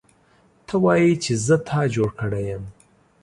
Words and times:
ته 0.67 0.75
وایې 0.83 1.13
چې 1.23 1.33
زه 1.45 1.55
تا 1.67 1.79
جوړ 1.95 2.09
کړی 2.19 2.43
یم 2.49 2.63